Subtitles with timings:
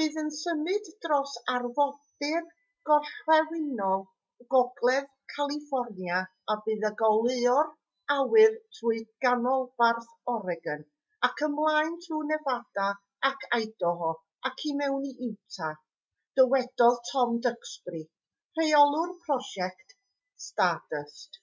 [0.00, 2.44] bydd yn symud dros arfordir
[2.90, 4.04] gorllewinol
[4.54, 6.20] gogledd califfornia
[6.54, 7.72] a bydd yn goleuo'r
[8.16, 10.84] awyr trwy ganolbarth oregon
[11.30, 12.86] ac ymlaen trwy nefada
[13.32, 14.12] ac idaho
[14.52, 15.76] ac i mewn i utah
[16.42, 18.06] dywedodd tom duxbury
[18.62, 19.98] rheolwr prosiect
[20.50, 21.42] stardust